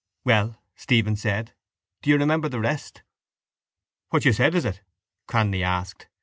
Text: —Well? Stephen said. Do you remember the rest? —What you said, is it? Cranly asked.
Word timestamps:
—Well? 0.25 0.59
Stephen 0.75 1.15
said. 1.15 1.53
Do 2.01 2.09
you 2.09 2.17
remember 2.17 2.49
the 2.49 2.59
rest? 2.59 3.03
—What 4.09 4.25
you 4.25 4.33
said, 4.33 4.55
is 4.55 4.65
it? 4.65 4.81
Cranly 5.27 5.61
asked. 5.61 6.07